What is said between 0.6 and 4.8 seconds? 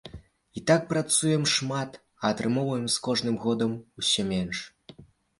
так працуем шмат, а атрымоўваем з кожным годам усе менш.